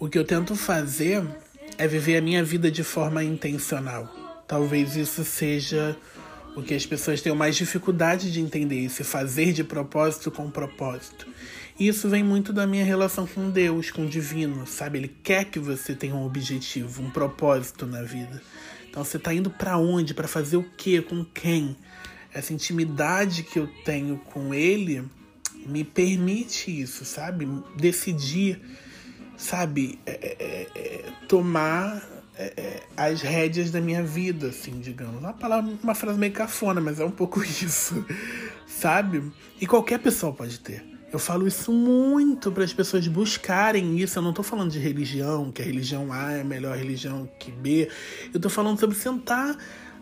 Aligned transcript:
O 0.00 0.08
que 0.08 0.18
eu 0.18 0.24
tento 0.24 0.56
fazer 0.56 1.22
é 1.76 1.86
viver 1.86 2.16
a 2.16 2.22
minha 2.22 2.42
vida 2.42 2.70
de 2.70 2.82
forma 2.82 3.22
intencional. 3.22 4.08
Talvez 4.48 4.96
isso 4.96 5.22
seja 5.26 5.94
o 6.56 6.62
que 6.62 6.72
as 6.72 6.86
pessoas 6.86 7.20
tenham 7.20 7.36
mais 7.36 7.54
dificuldade 7.54 8.32
de 8.32 8.40
entender, 8.40 8.82
esse 8.86 9.04
fazer 9.04 9.52
de 9.52 9.62
propósito 9.62 10.30
com 10.30 10.50
propósito. 10.50 11.26
E 11.78 11.86
isso 11.86 12.08
vem 12.08 12.24
muito 12.24 12.50
da 12.50 12.66
minha 12.66 12.82
relação 12.82 13.26
com 13.26 13.50
Deus, 13.50 13.90
com 13.90 14.06
o 14.06 14.08
divino, 14.08 14.66
sabe? 14.66 14.96
Ele 14.96 15.16
quer 15.22 15.44
que 15.44 15.58
você 15.58 15.94
tenha 15.94 16.14
um 16.14 16.24
objetivo, 16.24 17.02
um 17.02 17.10
propósito 17.10 17.84
na 17.84 18.00
vida. 18.00 18.40
Então 18.88 19.04
você 19.04 19.18
está 19.18 19.34
indo 19.34 19.50
para 19.50 19.76
onde? 19.76 20.14
Para 20.14 20.26
fazer 20.26 20.56
o 20.56 20.64
quê? 20.78 21.02
Com 21.02 21.26
quem? 21.26 21.76
Essa 22.32 22.54
intimidade 22.54 23.42
que 23.42 23.58
eu 23.58 23.68
tenho 23.84 24.16
com 24.16 24.54
ele 24.54 25.04
me 25.66 25.84
permite 25.84 26.70
isso, 26.70 27.04
sabe? 27.04 27.46
Decidir, 27.76 28.62
sabe? 29.40 29.98
É, 30.04 30.12
é, 30.12 30.66
é, 30.78 31.04
tomar 31.26 32.02
é, 32.36 32.52
é, 32.56 32.82
as 32.96 33.22
rédeas 33.22 33.70
da 33.70 33.80
minha 33.80 34.02
vida, 34.02 34.48
assim, 34.48 34.78
digamos. 34.80 35.18
Uma 35.18 35.32
palavra, 35.32 35.72
uma 35.82 35.94
frase 35.94 36.18
meio 36.18 36.32
cafona, 36.32 36.80
mas 36.80 37.00
é 37.00 37.04
um 37.04 37.10
pouco 37.10 37.42
isso, 37.42 38.04
sabe? 38.66 39.32
E 39.60 39.66
qualquer 39.66 39.98
pessoa 39.98 40.32
pode 40.32 40.60
ter. 40.60 40.84
Eu 41.12 41.18
falo 41.18 41.48
isso 41.48 41.72
muito 41.72 42.52
para 42.52 42.62
as 42.62 42.72
pessoas 42.72 43.08
buscarem 43.08 43.98
isso. 43.98 44.18
Eu 44.18 44.22
não 44.22 44.32
tô 44.32 44.44
falando 44.44 44.70
de 44.70 44.78
religião, 44.78 45.50
que 45.50 45.60
a 45.60 45.64
religião 45.64 46.12
A 46.12 46.32
é 46.32 46.42
a 46.42 46.44
melhor 46.44 46.76
religião 46.76 47.28
que 47.38 47.50
B. 47.50 47.90
Eu 48.32 48.38
tô 48.38 48.48
falando 48.48 48.78
sobre 48.78 48.94
sentar 48.94 49.56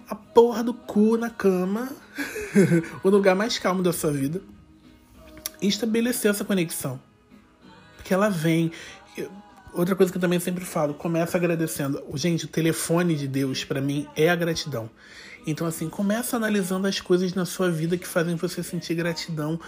a 0.07 0.15
porra 0.15 0.62
do 0.62 0.74
cu 0.74 1.16
na 1.16 1.30
cama, 1.30 1.88
o 3.02 3.09
lugar 3.09 3.34
mais 3.34 3.59
calmo 3.59 3.82
da 3.82 3.93
sua 3.93 4.10
vida, 4.10 4.43
e 5.62 5.68
estabelecer 5.68 6.30
essa 6.30 6.45
conexão. 6.45 7.01
Porque 8.09 8.15
ela 8.15 8.30
vem. 8.30 8.73
Outra 9.73 9.95
coisa 9.95 10.11
que 10.11 10.17
eu 10.17 10.21
também 10.21 10.41
sempre 10.41 10.65
falo, 10.65 10.95
começa 10.95 11.37
agradecendo. 11.37 12.03
Gente, 12.15 12.47
o 12.47 12.49
telefone 12.49 13.15
de 13.15 13.29
Deus 13.29 13.65
para 13.65 13.80
mim 13.80 14.09
é 14.16 14.29
a 14.29 14.37
gratidão. 14.37 14.91
Então 15.47 15.66
assim, 15.66 15.88
começa 15.88 16.37
analisando 16.37 16.87
as 16.87 17.01
coisas 17.01 17.35
na 17.35 17.45
sua 17.45 17.71
vida 17.71 17.97
que 17.97 18.07
fazem 18.07 18.37
você 18.37 18.63
sentir 18.63 18.95
gratidão. 18.95 19.60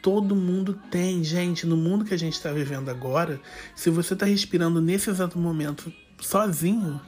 Todo 0.00 0.34
mundo 0.34 0.78
tem, 0.90 1.24
gente, 1.24 1.66
no 1.66 1.76
mundo 1.76 2.04
que 2.04 2.14
a 2.14 2.18
gente 2.18 2.34
está 2.34 2.52
vivendo 2.52 2.88
agora, 2.88 3.40
se 3.74 3.90
você 3.90 4.14
está 4.14 4.24
respirando 4.24 4.80
nesse 4.80 5.10
exato 5.10 5.38
momento 5.38 5.92
sozinho, 6.20 7.00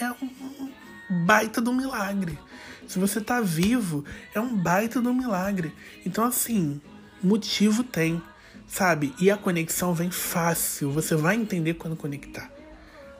é 0.00 0.10
um 0.10 0.70
baita 1.26 1.60
do 1.60 1.72
milagre. 1.72 2.38
Se 2.86 2.98
você 2.98 3.18
está 3.18 3.40
vivo, 3.42 4.04
é 4.34 4.40
um 4.40 4.56
baita 4.56 5.00
do 5.02 5.12
milagre. 5.12 5.72
Então 6.04 6.24
assim, 6.24 6.80
motivo 7.22 7.84
tem 7.84 8.22
sabe? 8.68 9.14
E 9.18 9.30
a 9.30 9.36
conexão 9.36 9.94
vem 9.94 10.10
fácil, 10.10 10.92
você 10.92 11.16
vai 11.16 11.34
entender 11.34 11.74
quando 11.74 11.96
conectar. 11.96 12.52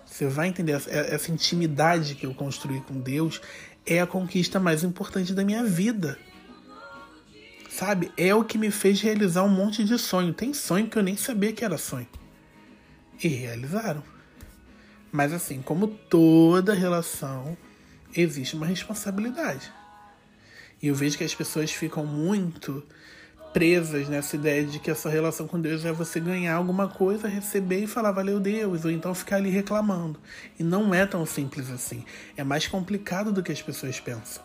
Você 0.04 0.26
vai 0.26 0.48
entender 0.48 0.72
essa, 0.72 0.90
essa 0.90 1.32
intimidade 1.32 2.14
que 2.14 2.26
eu 2.26 2.34
construí 2.34 2.80
com 2.80 3.00
Deus 3.00 3.40
é 3.84 4.00
a 4.00 4.06
conquista 4.06 4.60
mais 4.60 4.84
importante 4.84 5.32
da 5.32 5.44
minha 5.44 5.64
vida. 5.64 6.18
Sabe? 7.70 8.12
É 8.16 8.34
o 8.34 8.44
que 8.44 8.58
me 8.58 8.70
fez 8.70 9.00
realizar 9.00 9.44
um 9.44 9.48
monte 9.48 9.84
de 9.84 9.98
sonho. 9.98 10.34
Tem 10.34 10.52
sonho 10.52 10.88
que 10.88 10.98
eu 10.98 11.02
nem 11.02 11.16
sabia 11.16 11.52
que 11.52 11.64
era 11.64 11.78
sonho. 11.78 12.08
E 13.22 13.28
realizaram. 13.28 14.02
Mas 15.10 15.32
assim, 15.32 15.62
como 15.62 15.86
toda 15.88 16.74
relação, 16.74 17.56
existe 18.14 18.56
uma 18.56 18.66
responsabilidade. 18.66 19.72
E 20.82 20.88
eu 20.88 20.94
vejo 20.94 21.16
que 21.18 21.24
as 21.24 21.34
pessoas 21.34 21.70
ficam 21.72 22.04
muito 22.04 22.82
presas 23.52 24.08
nessa 24.08 24.36
ideia 24.36 24.64
de 24.64 24.78
que 24.78 24.90
a 24.90 24.94
sua 24.94 25.10
relação 25.10 25.46
com 25.46 25.60
Deus 25.60 25.84
é 25.84 25.92
você 25.92 26.20
ganhar 26.20 26.54
alguma 26.54 26.88
coisa, 26.88 27.28
receber 27.28 27.84
e 27.84 27.86
falar 27.86 28.12
valeu 28.12 28.38
Deus, 28.38 28.84
ou 28.84 28.90
então 28.90 29.14
ficar 29.14 29.36
ali 29.36 29.50
reclamando. 29.50 30.20
E 30.58 30.62
não 30.62 30.92
é 30.94 31.06
tão 31.06 31.24
simples 31.24 31.70
assim. 31.70 32.04
É 32.36 32.44
mais 32.44 32.66
complicado 32.66 33.32
do 33.32 33.42
que 33.42 33.52
as 33.52 33.62
pessoas 33.62 33.98
pensam. 34.00 34.42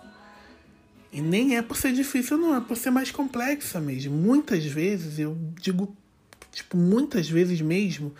E 1.12 1.22
nem 1.22 1.58
é 1.58 1.62
por 1.62 1.78
ser 1.78 1.94
difícil, 1.94 2.38
não, 2.38 2.56
é 2.56 2.62
por 2.62 2.76
ser 2.76 2.90
mais 2.90 3.12
complexa 3.12 3.80
mesmo. 3.80 4.16
Muitas 4.16 4.66
vezes, 4.66 5.20
eu 5.20 5.38
digo, 5.62 5.96
tipo, 6.52 6.76
muitas 6.76 7.30
vezes 7.30 7.62
mesmo, 7.62 8.16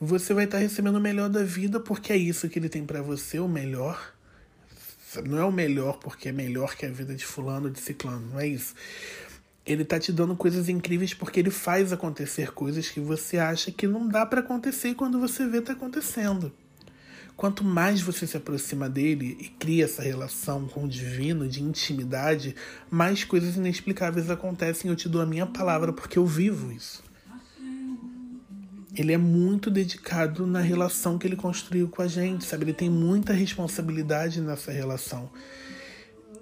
você 0.00 0.34
vai 0.34 0.44
estar 0.44 0.58
recebendo 0.58 0.96
o 0.96 1.00
melhor 1.00 1.28
da 1.28 1.44
vida 1.44 1.78
porque 1.78 2.12
é 2.12 2.16
isso 2.16 2.48
que 2.48 2.58
ele 2.58 2.68
tem 2.68 2.84
para 2.84 3.02
você, 3.02 3.38
o 3.38 3.46
melhor. 3.46 4.12
Não 5.24 5.38
é 5.38 5.44
o 5.44 5.52
melhor 5.52 6.00
porque 6.00 6.30
é 6.30 6.32
melhor 6.32 6.74
que 6.74 6.84
a 6.84 6.90
vida 6.90 7.14
de 7.14 7.24
fulano, 7.24 7.70
de 7.70 7.78
ciclano, 7.78 8.30
não 8.32 8.40
é 8.40 8.48
isso 8.48 8.74
ele 9.66 9.84
tá 9.84 9.98
te 9.98 10.12
dando 10.12 10.36
coisas 10.36 10.68
incríveis 10.68 11.14
porque 11.14 11.40
ele 11.40 11.50
faz 11.50 11.92
acontecer 11.92 12.52
coisas 12.52 12.88
que 12.88 13.00
você 13.00 13.38
acha 13.38 13.72
que 13.72 13.86
não 13.86 14.06
dá 14.06 14.26
para 14.26 14.40
acontecer 14.40 14.90
e 14.90 14.94
quando 14.94 15.18
você 15.18 15.46
vê 15.46 15.60
tá 15.60 15.72
acontecendo. 15.72 16.52
Quanto 17.36 17.64
mais 17.64 18.00
você 18.00 18.26
se 18.26 18.36
aproxima 18.36 18.88
dele 18.88 19.36
e 19.40 19.48
cria 19.48 19.84
essa 19.84 20.02
relação 20.02 20.68
com 20.68 20.84
o 20.84 20.88
divino 20.88 21.48
de 21.48 21.62
intimidade, 21.62 22.54
mais 22.88 23.24
coisas 23.24 23.56
inexplicáveis 23.56 24.30
acontecem. 24.30 24.88
Eu 24.88 24.96
te 24.96 25.08
dou 25.08 25.20
a 25.20 25.26
minha 25.26 25.46
palavra 25.46 25.92
porque 25.92 26.18
eu 26.18 26.26
vivo 26.26 26.70
isso. 26.70 27.02
Ele 28.96 29.12
é 29.12 29.18
muito 29.18 29.68
dedicado 29.68 30.46
na 30.46 30.60
relação 30.60 31.18
que 31.18 31.26
ele 31.26 31.34
construiu 31.34 31.88
com 31.88 32.00
a 32.00 32.06
gente, 32.06 32.44
sabe? 32.44 32.64
Ele 32.64 32.72
tem 32.72 32.88
muita 32.88 33.32
responsabilidade 33.32 34.40
nessa 34.40 34.70
relação. 34.70 35.28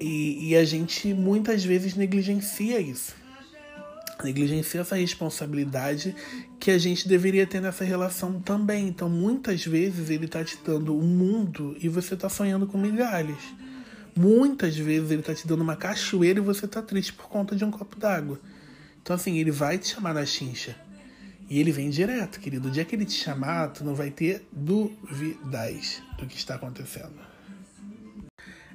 E, 0.02 0.48
e 0.48 0.56
a 0.56 0.64
gente 0.64 1.14
muitas 1.14 1.64
vezes 1.64 1.94
negligencia 1.94 2.80
isso. 2.80 3.14
Negligencia 4.24 4.80
essa 4.80 4.96
responsabilidade 4.96 6.14
que 6.58 6.72
a 6.72 6.78
gente 6.78 7.08
deveria 7.08 7.46
ter 7.46 7.60
nessa 7.60 7.84
relação 7.84 8.40
também. 8.40 8.88
Então, 8.88 9.08
muitas 9.08 9.64
vezes 9.64 10.10
ele 10.10 10.26
está 10.26 10.44
te 10.44 10.58
dando 10.64 10.92
o 10.92 11.00
um 11.00 11.06
mundo 11.06 11.76
e 11.80 11.88
você 11.88 12.14
está 12.14 12.28
sonhando 12.28 12.66
com 12.66 12.76
migalhas. 12.76 13.38
Muitas 14.14 14.76
vezes 14.76 15.10
ele 15.10 15.20
está 15.20 15.34
te 15.34 15.46
dando 15.46 15.62
uma 15.62 15.76
cachoeira 15.76 16.40
e 16.40 16.42
você 16.42 16.66
está 16.66 16.82
triste 16.82 17.12
por 17.12 17.28
conta 17.28 17.54
de 17.54 17.64
um 17.64 17.70
copo 17.70 17.96
d'água. 17.96 18.40
Então, 19.00 19.14
assim, 19.14 19.38
ele 19.38 19.52
vai 19.52 19.78
te 19.78 19.88
chamar 19.88 20.14
na 20.14 20.26
chincha. 20.26 20.76
E 21.48 21.60
ele 21.60 21.70
vem 21.70 21.90
direto, 21.90 22.40
querido. 22.40 22.68
O 22.68 22.70
dia 22.70 22.84
que 22.84 22.96
ele 22.96 23.04
te 23.04 23.14
chamar, 23.14 23.68
tu 23.68 23.84
não 23.84 23.94
vai 23.94 24.10
ter 24.10 24.44
dúvidas 24.50 26.02
do 26.18 26.26
que 26.26 26.36
está 26.36 26.56
acontecendo. 26.56 27.31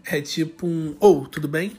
É 0.09 0.21
tipo 0.21 0.65
um, 0.65 0.95
ou, 1.01 1.23
oh, 1.23 1.27
tudo 1.27 1.49
bem? 1.49 1.73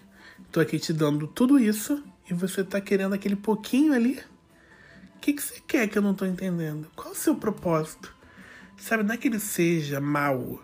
Tô 0.53 0.61
aqui 0.61 0.79
te 0.79 0.93
dando 0.93 1.27
tudo 1.27 1.59
isso 1.59 2.05
e 2.31 2.35
você 2.35 2.63
tá 2.63 2.79
querendo 2.79 3.15
aquele 3.15 3.35
pouquinho 3.35 3.95
ali? 3.95 4.21
O 5.17 5.19
que, 5.19 5.33
que 5.33 5.43
você 5.43 5.63
quer 5.67 5.89
que 5.89 5.97
eu 5.97 6.03
não 6.03 6.13
tô 6.13 6.27
entendendo? 6.27 6.91
Qual 6.95 7.13
o 7.13 7.17
seu 7.17 7.35
propósito? 7.35 8.15
Sabe, 8.77 9.03
não 9.03 9.15
é 9.15 9.17
que 9.17 9.29
ele 9.29 9.39
seja 9.41 9.99
mal, 9.99 10.63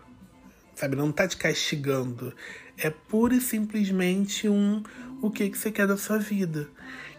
sabe? 0.74 0.94
Não 0.94 1.10
tá 1.10 1.26
te 1.26 1.38
castigando. 1.38 2.34
É 2.76 2.90
pura 2.90 3.34
e 3.34 3.40
simplesmente 3.40 4.46
um 4.46 4.82
o 5.22 5.30
que, 5.30 5.48
que 5.48 5.56
você 5.56 5.72
quer 5.72 5.86
da 5.86 5.96
sua 5.96 6.18
vida. 6.18 6.68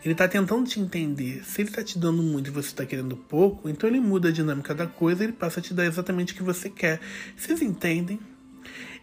Ele 0.04 0.14
tá 0.14 0.28
tentando 0.28 0.70
te 0.70 0.80
entender. 0.80 1.44
Se 1.44 1.62
ele 1.64 1.72
tá 1.72 1.84
te 1.84 1.98
dando 1.98 2.22
muito 2.22 2.50
e 2.50 2.52
você 2.52 2.72
tá 2.76 2.86
querendo 2.86 3.18
pouco, 3.18 3.68
então 3.68 3.90
ele 3.90 4.00
muda 4.00 4.30
a 4.30 4.32
dinâmica 4.32 4.76
da 4.76 4.86
coisa 4.86 5.24
e 5.24 5.26
ele 5.26 5.34
passa 5.34 5.60
a 5.60 5.64
te 5.64 5.74
dar 5.74 5.88
exatamente 5.88 6.34
o 6.34 6.36
que 6.36 6.44
você 6.44 6.70
quer. 6.70 7.02
Vocês 7.36 7.64
entendem? 7.64 8.20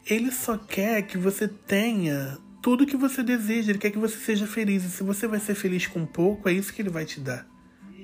Ele 0.07 0.33
só 0.33 0.57
quer 0.57 1.03
que 1.03 1.17
você 1.17 1.47
tenha 1.47 2.39
tudo 2.61 2.87
que 2.87 2.97
você 2.97 3.23
deseja, 3.23 3.71
ele 3.71 3.79
quer 3.79 3.91
que 3.91 3.99
você 3.99 4.17
seja 4.17 4.47
feliz. 4.47 4.85
E 4.85 4.91
se 4.91 5.03
você 5.03 5.27
vai 5.27 5.41
ser 5.41 5.55
feliz 5.55 5.87
com 5.87 6.07
pouco, 6.07 6.49
é 6.49 6.53
isso 6.53 6.73
que 6.73 6.81
ele 6.81 6.91
vai 6.91 7.05
te 7.05 7.21
dar. 7.21 7.47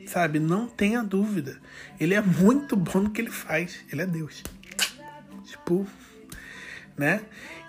Sabe? 0.06 0.40
Não 0.40 0.66
tenha 0.66 1.02
dúvida. 1.02 1.60
Ele 2.00 2.14
é 2.14 2.20
muito 2.20 2.76
bom 2.76 3.00
no 3.00 3.10
que 3.10 3.20
ele 3.20 3.30
faz. 3.30 3.84
Ele 3.90 4.02
é 4.02 4.06
Deus. 4.06 4.42
Tipo, 5.44 5.86
né? 6.96 7.22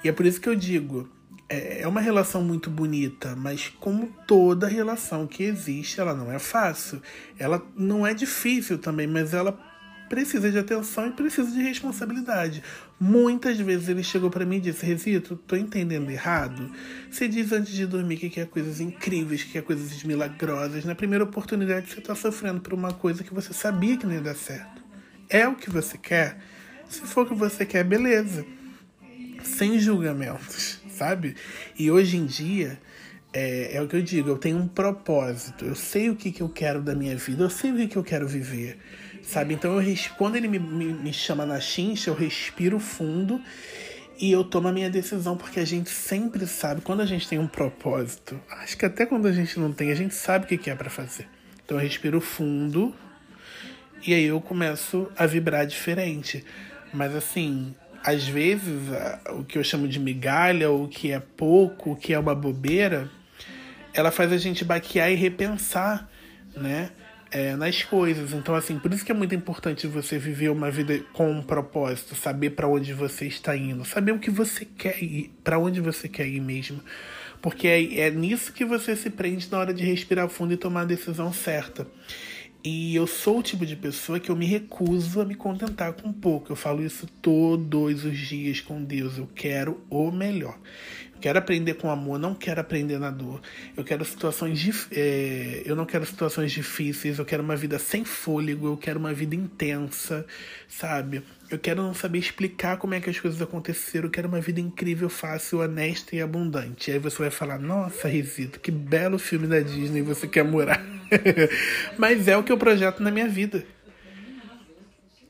E 0.04 0.10
é 0.10 0.12
por 0.12 0.26
isso 0.26 0.42
que 0.42 0.50
eu 0.50 0.56
digo, 0.56 1.10
é, 1.48 1.82
é 1.82 1.88
uma 1.88 2.02
relação 2.02 2.44
muito 2.44 2.70
bonita, 2.70 3.36
mas 3.36 3.68
como 3.80 4.14
toda 4.28 4.68
relação 4.68 5.28
que 5.28 5.44
existe, 5.44 6.00
ela 6.00 6.14
não 6.14 6.32
é 6.32 6.40
fácil. 6.40 7.02
Ela 7.38 7.66
não 7.76 8.06
é 8.06 8.14
difícil 8.14 8.78
também, 8.78 9.08
mas 9.08 9.34
ela 9.34 9.60
precisa 10.10 10.52
de 10.52 10.58
atenção 10.58 11.08
e 11.08 11.12
precisa 11.12 11.50
de 11.52 11.62
responsabilidade. 11.62 12.64
Muitas 13.00 13.58
vezes 13.60 13.88
ele 13.88 14.04
chegou 14.04 14.30
para 14.30 14.46
mim 14.46 14.58
e 14.58 14.62
disse: 14.62 14.86
Resito, 14.86 15.38
tô 15.38 15.56
entendendo 15.56 16.10
errado. 16.10 16.70
Você 17.10 17.28
diz 17.28 17.52
antes 17.52 17.72
de 17.72 17.86
dormir 17.86 18.18
que 18.18 18.30
quer 18.30 18.48
coisas 18.48 18.82
incríveis, 18.82 19.44
que 19.44 19.54
quer 19.54 19.62
coisas 19.62 20.04
milagrosas. 20.04 20.84
Na 20.84 20.96
primeira 20.96 21.24
oportunidade 21.24 21.90
você 21.90 22.00
está 22.00 22.16
sofrendo 22.16 22.60
por 22.60 22.74
uma 22.74 22.92
coisa 22.92 23.24
que 23.24 23.34
você 23.34 23.54
sabia 23.54 23.96
que 23.96 24.06
não 24.06 24.14
ia 24.14 24.22
dar 24.22 24.36
certo. 24.36 24.84
É 25.30 25.48
o 25.48 25.56
que 25.56 25.70
você 25.70 25.98
quer? 25.98 26.38
Se 26.90 27.02
for 27.02 27.26
o 27.26 27.30
que 27.30 27.36
você 27.36 27.66
quer, 27.66 27.84
beleza. 27.84 28.46
Sem 29.44 29.80
julgamentos, 29.80 30.82
sabe? 30.90 31.36
E 31.78 31.90
hoje 31.92 32.18
em 32.18 32.26
dia. 32.26 32.80
É, 33.32 33.76
é, 33.76 33.82
o 33.84 33.88
que 33.88 33.96
eu 33.96 34.02
digo, 34.02 34.28
eu 34.28 34.40
tenho 34.40 34.58
um 34.58 34.68
propósito, 34.68 35.64
eu 35.64 35.76
sei 35.76 36.10
o 36.10 36.16
que, 36.16 36.32
que 36.32 36.42
eu 36.42 36.50
quero 36.50 36.82
da 36.82 36.96
minha 36.96 37.16
vida, 37.16 37.44
eu 37.44 37.50
sei 37.52 37.72
o 37.72 37.76
que, 37.76 37.88
que 37.90 37.96
eu 37.96 38.04
quero 38.04 38.28
viver 38.28 38.80
sabe? 39.30 39.54
Então 39.54 39.80
eu 39.80 39.96
quando 40.18 40.36
ele 40.36 40.48
me, 40.48 40.60
me, 40.60 40.86
me 40.86 41.14
chama 41.14 41.46
na 41.46 41.60
chincha, 41.60 42.10
eu 42.10 42.16
respiro 42.16 42.80
fundo 42.80 43.42
e 44.20 44.32
eu 44.32 44.44
tomo 44.44 44.68
a 44.68 44.72
minha 44.72 44.90
decisão, 44.90 45.38
porque 45.38 45.60
a 45.60 45.66
gente 45.66 45.90
sempre 45.90 46.46
sabe, 46.46 46.82
quando 46.82 47.02
a 47.02 47.06
gente 47.06 47.28
tem 47.28 47.40
um 47.40 47.48
propósito, 47.48 48.40
acho 48.50 48.78
que 48.78 48.86
até 48.86 49.06
quando 49.06 49.28
a 49.28 49.32
gente 49.32 49.58
não 49.60 49.72
tem, 49.72 49.92
a 49.92 49.96
gente 49.96 50.14
sabe 50.14 50.44
o 50.44 50.58
que 50.58 50.70
é 50.70 50.76
para 50.76 50.90
fazer. 50.90 51.28
Então 51.64 51.78
eu 51.78 51.84
respiro 51.84 52.20
fundo 52.20 52.94
E 54.06 54.14
aí 54.14 54.26
eu 54.26 54.42
começo 54.42 55.08
a 55.16 55.26
vibrar 55.26 55.68
diferente. 55.68 56.44
Mas 56.92 57.16
assim, 57.16 57.76
às 58.04 58.28
vezes 58.28 58.82
o 59.30 59.44
que 59.44 59.58
eu 59.58 59.64
chamo 59.64 59.88
de 59.88 60.00
migalha, 60.00 60.72
o 60.72 60.88
que 60.88 61.12
é 61.12 61.20
pouco, 61.20 61.92
o 61.92 61.96
que 61.96 62.14
é 62.14 62.20
uma 62.20 62.34
bobeira, 62.34 63.10
ela 63.94 64.10
faz 64.10 64.34
a 64.34 64.38
gente 64.38 64.66
baquear 64.66 65.12
e 65.12 65.16
repensar, 65.16 66.10
né? 66.56 66.90
É, 67.32 67.56
nas 67.56 67.84
coisas. 67.84 68.34
Então, 68.34 68.56
assim, 68.56 68.80
por 68.80 68.92
isso 68.92 69.06
que 69.06 69.12
é 69.12 69.16
muito 69.16 69.36
importante 69.36 69.86
você 69.86 70.18
viver 70.18 70.50
uma 70.50 70.72
vida 70.72 71.00
com 71.14 71.32
um 71.32 71.44
propósito, 71.44 72.16
saber 72.16 72.52
para 72.52 72.68
onde 72.68 72.92
você 72.92 73.28
está 73.28 73.56
indo, 73.56 73.86
saber 73.86 74.14
o 74.14 74.20
que 74.20 74.32
você 74.32 74.66
quer 74.66 75.04
ir, 75.04 75.32
para 75.44 75.60
onde 75.60 75.80
você 75.80 76.10
quer 76.10 76.28
ir 76.28 76.40
mesmo. 76.40 76.82
Porque 77.42 77.68
é, 77.68 78.00
é 78.00 78.12
nisso 78.12 78.52
que 78.52 78.66
você 78.66 78.96
se 78.96 79.10
prende 79.12 79.48
na 79.52 79.60
hora 79.60 79.74
de 79.74 79.84
respirar 79.84 80.28
fundo 80.28 80.54
e 80.54 80.58
tomar 80.58 80.82
a 80.82 80.86
decisão 80.86 81.32
certa. 81.32 81.88
E 82.62 82.94
eu 82.94 83.08
sou 83.08 83.40
o 83.40 83.44
tipo 83.44 83.66
de 83.66 83.76
pessoa 83.76 84.20
que 84.20 84.30
eu 84.30 84.36
me 84.36 84.46
recuso 84.46 85.22
a 85.22 85.26
me 85.26 85.34
contentar 85.34 85.94
com 85.94 86.12
pouco. 86.12 86.52
Eu 86.52 86.58
falo 86.58 86.84
isso 86.84 87.08
todos 87.22 88.04
os 88.04 88.18
dias 88.18 88.60
com 88.60 88.84
Deus. 88.84 89.18
Eu 89.18 89.30
quero 89.34 89.82
o 89.90 90.12
melhor. 90.12 90.60
Quero 91.20 91.38
aprender 91.38 91.74
com 91.76 91.90
amor, 91.90 92.18
não 92.18 92.34
quero 92.34 92.62
aprender 92.62 92.98
na 92.98 93.12
dor. 93.12 93.42
Eu 93.76 93.84
quero 93.84 94.06
situações 94.06 94.60
é, 94.92 95.64
eu 95.66 95.76
não 95.76 95.86
quero 95.86 96.06
situações 96.06 96.52
difíceis. 96.52 97.20
Eu 97.20 97.26
quero 97.26 97.44
uma 97.44 97.56
vida 97.56 97.78
sem 97.78 98.06
fôlego. 98.06 98.68
Eu 98.68 98.78
quero 98.78 99.00
uma 99.00 99.14
vida 99.14 99.36
intensa, 99.36 100.26
sabe? 100.68 101.22
Eu 101.50 101.58
quero 101.58 101.82
não 101.82 101.94
saber 101.94 102.20
explicar 102.20 102.78
como 102.78 102.94
é 102.94 103.00
que 103.00 103.10
as 103.10 103.20
coisas 103.20 103.42
aconteceram. 103.42 104.06
Eu 104.08 104.12
quero 104.12 104.28
uma 104.28 104.40
vida 104.40 104.60
incrível, 104.60 105.10
fácil, 105.10 105.60
honesta 105.60 106.16
e 106.16 106.22
abundante. 106.22 106.92
aí 106.92 107.00
você 107.00 107.18
vai 107.18 107.32
falar: 107.32 107.60
Nossa, 107.60 108.08
Risito, 108.08 108.60
que 108.60 108.72
belo 108.72 109.20
filme 109.20 109.48
da 109.48 109.60
Disney 109.60 110.02
você 110.02 110.28
quer 110.28 110.44
morar. 110.44 110.84
Mas 111.98 112.28
é 112.28 112.38
o 112.38 112.44
que 112.44 112.52
eu 112.52 112.58
projeto 112.58 113.02
na 113.02 113.12
minha 113.12 113.28
vida. 113.28 113.66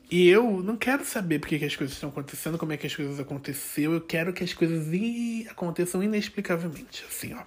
E 0.10 0.28
eu 0.28 0.64
não 0.64 0.76
quero 0.76 1.06
saber 1.06 1.38
por 1.38 1.48
que, 1.48 1.64
as 1.64 1.76
coisas 1.76 1.96
estão 1.96 2.10
acontecendo, 2.10 2.58
como 2.58 2.74
é 2.74 2.78
que 2.78 2.88
as 2.88 2.96
coisas 2.96 3.20
aconteceram. 3.20 3.94
Eu 3.94 4.02
quero 4.02 4.34
que 4.34 4.44
as 4.44 4.54
coisas 4.54 4.88
aconteçam 5.48 6.02
inexplicavelmente. 6.02 7.06
Assim, 7.08 7.36
ó. 7.36 7.44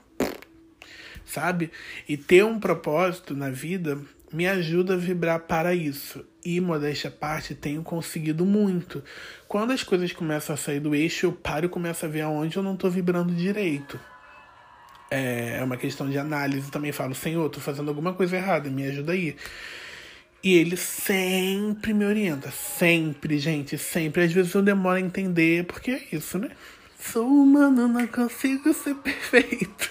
Sabe? 1.25 1.73
E 2.09 2.17
ter 2.17 2.45
um 2.45 2.61
propósito 2.61 3.35
na 3.35 3.51
vida 3.51 3.99
me 4.33 4.47
ajuda 4.47 4.95
a 4.95 4.97
vibrar 4.97 5.41
para 5.41 5.75
isso. 5.75 6.25
E, 6.45 6.61
modéstia 6.61 7.09
à 7.09 7.13
parte, 7.13 7.55
tenho 7.55 7.83
conseguido 7.83 8.47
muito. 8.47 9.03
Quando 9.49 9.73
as 9.73 9.83
coisas 9.83 10.13
começam 10.13 10.55
a 10.55 10.57
sair 10.57 10.81
do 10.81 10.95
eixo, 10.95 11.27
eu 11.27 11.33
paro 11.33 11.67
e 11.67 11.69
começo 11.69 12.07
a 12.07 12.09
ver 12.09 12.23
aonde 12.23 12.57
eu 12.57 12.63
não 12.63 12.75
estou 12.75 12.91
vibrando 12.91 13.35
direito. 13.35 13.99
É, 15.11 15.59
é 15.59 15.65
uma 15.65 15.77
questão 15.77 16.09
de 16.09 16.17
análise. 16.17 16.71
Também 16.71 16.93
falo, 16.93 17.15
Senhor, 17.15 17.47
estou 17.47 17.63
fazendo 17.63 17.89
alguma 17.89 18.15
coisa 18.15 18.37
errada, 18.37 18.71
me 18.71 18.85
ajuda 18.85 19.13
aí. 19.13 19.37
E 20.43 20.55
ele 20.55 20.77
sempre 20.77 21.95
me 21.95 22.05
orienta. 22.05 22.51
Sempre, 22.51 23.39
gente, 23.39 23.79
sempre. 23.79 24.25
Às 24.25 24.33
vezes 24.33 24.55
eu 24.55 24.63
demoro 24.63 24.97
a 24.97 25.01
entender, 25.01 25.65
porque 25.65 25.91
é 25.93 26.03
isso, 26.13 26.39
né? 26.39 26.51
Sou 26.99 27.27
humano, 27.27 27.87
não 27.87 28.07
consigo 28.07 28.73
ser 28.73 28.95
perfeito. 29.03 29.91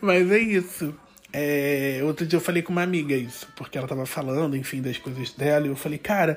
Mas 0.00 0.30
é 0.30 0.38
isso. 0.38 0.94
É, 1.32 2.00
outro 2.04 2.26
dia 2.26 2.36
eu 2.36 2.40
falei 2.40 2.62
com 2.62 2.72
uma 2.72 2.82
amiga 2.82 3.14
isso, 3.14 3.48
porque 3.56 3.78
ela 3.78 3.88
tava 3.88 4.04
falando, 4.04 4.54
enfim, 4.54 4.82
das 4.82 4.98
coisas 4.98 5.32
dela, 5.32 5.66
e 5.66 5.70
eu 5.70 5.76
falei, 5.76 5.98
cara, 5.98 6.36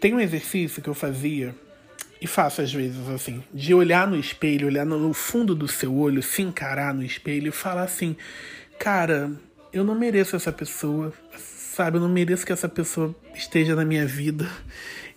tem 0.00 0.12
um 0.12 0.20
exercício 0.20 0.82
que 0.82 0.88
eu 0.88 0.94
fazia, 0.94 1.54
e 2.20 2.26
faço 2.26 2.60
às 2.60 2.72
vezes 2.72 3.08
assim, 3.08 3.42
de 3.54 3.72
olhar 3.72 4.08
no 4.08 4.16
espelho, 4.16 4.66
olhar 4.66 4.84
no 4.84 5.12
fundo 5.14 5.54
do 5.54 5.68
seu 5.68 5.94
olho, 5.94 6.22
se 6.22 6.42
encarar 6.42 6.92
no 6.92 7.04
espelho 7.04 7.48
e 7.48 7.52
falar 7.52 7.82
assim, 7.82 8.16
cara, 8.80 9.30
eu 9.72 9.84
não 9.84 9.94
mereço 9.94 10.34
essa 10.34 10.50
pessoa, 10.50 11.12
sabe? 11.74 11.96
Eu 11.96 12.00
não 12.00 12.08
mereço 12.08 12.44
que 12.44 12.52
essa 12.52 12.68
pessoa 12.68 13.14
esteja 13.34 13.74
na 13.74 13.84
minha 13.84 14.06
vida. 14.06 14.48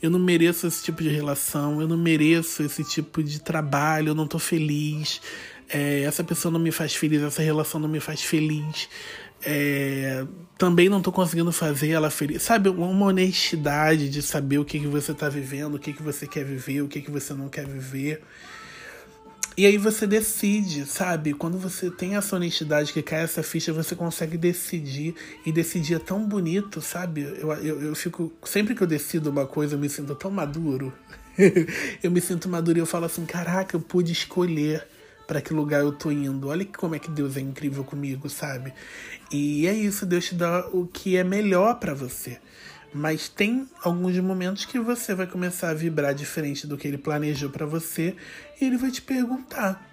Eu 0.02 0.10
não 0.10 0.20
mereço 0.20 0.68
esse 0.68 0.84
tipo 0.84 1.02
de 1.02 1.10
relação, 1.10 1.82
eu 1.82 1.88
não 1.88 1.98
mereço 1.98 2.62
esse 2.64 2.84
tipo 2.84 3.24
de 3.24 3.40
trabalho, 3.40 4.10
eu 4.10 4.16
não 4.16 4.28
tô 4.28 4.38
feliz 4.38 5.22
é, 5.70 6.02
essa 6.02 6.24
pessoa 6.24 6.52
não 6.52 6.60
me 6.60 6.72
faz 6.72 6.96
feliz, 6.96 7.22
essa 7.22 7.42
relação 7.42 7.80
não 7.80 7.90
me 7.90 8.00
faz 8.00 8.22
feliz. 8.22 8.88
É, 9.44 10.26
também 10.58 10.90
não 10.90 11.00
estou 11.00 11.14
conseguindo 11.14 11.52
fazer 11.52 11.90
ela 11.90 12.10
feliz. 12.10 12.42
Sabe, 12.42 12.70
uma 12.70 13.08
honestidade 13.08 14.10
de 14.10 14.22
saber 14.22 14.58
o 14.60 14.66
que, 14.66 14.80
que 14.80 14.88
você 14.88 15.12
está 15.12 15.30
vivendo, 15.30 15.76
o 15.76 15.80
que, 15.80 15.94
que 15.94 16.04
você 16.04 16.28
quer 16.28 16.44
viver, 16.44 16.82
o 16.82 16.88
que, 16.88 17.02
que 17.02 17.12
você 17.12 17.34
não 17.34 17.50
quer 17.50 17.68
viver. 17.68 18.22
E 19.58 19.66
aí 19.66 19.78
você 19.78 20.06
decide, 20.06 20.86
sabe? 20.86 21.34
Quando 21.34 21.58
você 21.58 21.90
tem 21.90 22.18
essa 22.18 22.36
honestidade 22.36 22.92
que 22.92 23.02
cai 23.02 23.22
essa 23.22 23.42
ficha, 23.42 23.72
você 23.72 23.96
consegue 23.96 24.38
decidir. 24.38 25.16
E 25.46 25.52
decidir 25.52 25.96
é 25.96 26.00
tão 26.00 26.28
bonito, 26.28 26.82
sabe? 26.82 27.22
Eu, 27.22 27.52
eu, 27.54 27.82
eu 27.82 27.96
fico. 27.96 28.34
Sempre 28.44 28.76
que 28.76 28.84
eu 28.84 28.88
decido 28.88 29.30
uma 29.30 29.46
coisa, 29.46 29.76
eu 29.76 29.80
me 29.80 29.88
sinto 29.88 30.14
tão 30.14 30.30
maduro. 30.30 30.94
eu 32.04 32.12
me 32.12 32.20
sinto 32.20 32.50
maduro 32.50 32.78
e 32.78 32.82
eu 32.82 32.86
falo 32.86 33.06
assim: 33.06 33.26
caraca, 33.26 33.78
eu 33.78 33.80
pude 33.80 34.12
escolher 34.12 34.86
para 35.26 35.40
que 35.40 35.54
lugar 35.54 35.80
eu 35.80 35.94
tô 35.94 36.12
indo. 36.12 36.50
Olha 36.50 36.66
como 36.66 36.94
é 36.94 37.00
que 37.00 37.10
Deus 37.10 37.38
é 37.38 37.40
incrível 37.40 37.86
comigo, 37.86 38.30
sabe? 38.30 38.74
E 39.32 39.66
é 39.68 39.74
isso, 39.74 40.06
Deus 40.06 40.26
te 40.26 40.36
dá 40.36 40.68
o 40.68 40.86
que 40.86 41.16
é 41.16 41.24
melhor 41.24 41.76
para 41.76 41.94
você. 41.94 42.40
Mas 42.98 43.28
tem 43.28 43.68
alguns 43.84 44.18
momentos 44.20 44.64
que 44.64 44.80
você 44.80 45.14
vai 45.14 45.28
começar 45.28 45.68
a 45.68 45.74
vibrar 45.74 46.16
diferente 46.16 46.66
do 46.66 46.78
que 46.78 46.88
ele 46.88 46.98
planejou 46.98 47.50
para 47.50 47.66
você 47.66 48.16
e 48.60 48.64
ele 48.64 48.78
vai 48.78 48.90
te 48.90 49.02
perguntar, 49.02 49.86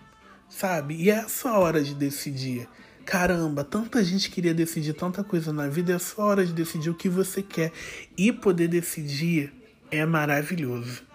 sabe? 0.49 0.94
E 0.94 1.10
é 1.10 1.19
a 1.19 1.28
sua 1.28 1.58
hora 1.58 1.82
de 1.82 1.96
decidir. 1.96 2.69
Caramba, 3.04 3.64
tanta 3.64 4.04
gente 4.04 4.31
queria 4.31 4.54
decidir 4.54 4.93
tanta 4.93 5.25
coisa 5.25 5.52
na 5.52 5.66
vida, 5.66 5.90
é 5.90 5.96
a 5.96 5.99
sua 5.99 6.26
hora 6.26 6.46
de 6.46 6.52
decidir 6.52 6.90
o 6.90 6.94
que 6.94 7.08
você 7.08 7.43
quer. 7.43 7.72
E 8.16 8.31
poder 8.31 8.69
decidir 8.69 9.52
é 9.90 10.06
maravilhoso. 10.06 11.11